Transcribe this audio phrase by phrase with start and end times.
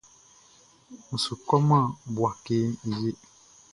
[1.13, 2.55] N su kɔman Bouaké
[3.01, 3.11] wie.